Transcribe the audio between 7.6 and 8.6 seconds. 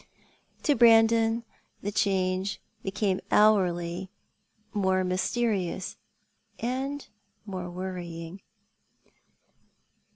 worrying.